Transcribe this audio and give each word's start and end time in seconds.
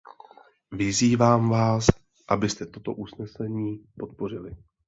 Vyzývám 0.71 1.49
vás, 1.49 1.85
abyste 2.27 2.65
toto 2.65 2.93
usnesení 2.93 3.85
podpořili. 3.99 4.57